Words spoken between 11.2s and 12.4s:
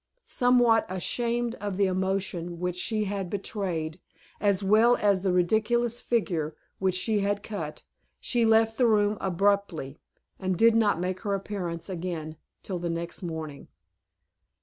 appearance again